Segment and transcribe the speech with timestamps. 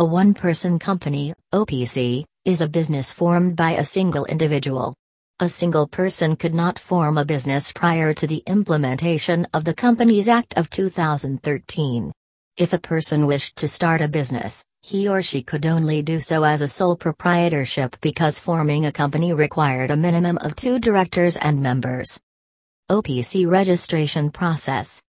[0.00, 4.94] A one person company, OPC, is a business formed by a single individual.
[5.40, 10.28] A single person could not form a business prior to the implementation of the Companies
[10.28, 12.12] Act of 2013.
[12.56, 16.44] If a person wished to start a business, he or she could only do so
[16.44, 21.60] as a sole proprietorship because forming a company required a minimum of two directors and
[21.60, 22.20] members.
[22.88, 25.02] OPC Registration Process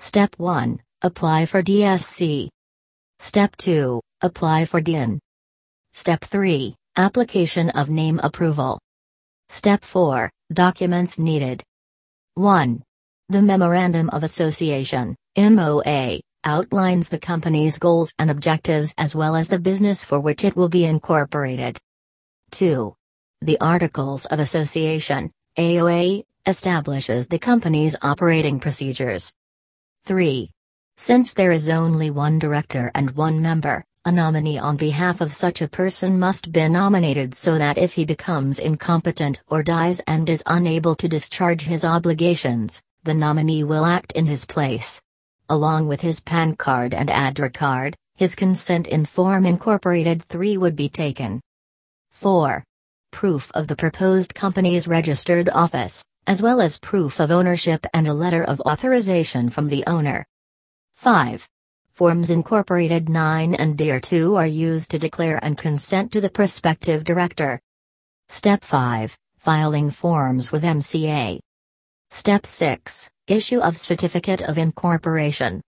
[0.00, 2.48] Step 1 Apply for DSC.
[3.20, 5.20] Step 2 Apply for DIN.
[5.92, 8.80] Step 3 Application of name approval.
[9.48, 11.62] Step 4 Documents needed.
[12.34, 12.82] 1.
[13.28, 19.60] The Memorandum of Association, MOA, outlines the company's goals and objectives as well as the
[19.60, 21.78] business for which it will be incorporated.
[22.50, 22.92] 2.
[23.42, 29.32] The Articles of Association, AOA, establishes the company's operating procedures.
[30.02, 30.50] 3.
[30.96, 35.60] Since there is only one director and one member, a nominee on behalf of such
[35.60, 40.44] a person must be nominated so that if he becomes incompetent or dies and is
[40.46, 45.02] unable to discharge his obligations, the nominee will act in his place.
[45.48, 50.76] Along with his PAN card and Aadhaar card, his consent in form incorporated 3 would
[50.76, 51.40] be taken.
[52.12, 52.62] 4.
[53.10, 58.14] Proof of the proposed company's registered office, as well as proof of ownership and a
[58.14, 60.24] letter of authorization from the owner.
[60.94, 61.48] 5.
[61.96, 67.04] Forms Incorporated 9 and DIR 2 are used to declare and consent to the prospective
[67.04, 67.58] director.
[68.28, 71.38] Step 5 Filing forms with MCA.
[72.10, 75.62] Step 6 Issue of Certificate of Incorporation.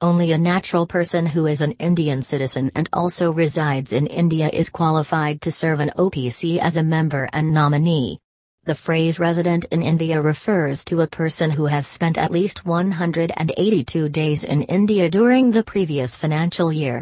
[0.00, 4.68] Only a natural person who is an Indian citizen and also resides in India is
[4.68, 8.18] qualified to serve an OPC as a member and nominee.
[8.64, 14.08] The phrase resident in India refers to a person who has spent at least 182
[14.08, 17.00] days in India during the previous financial year.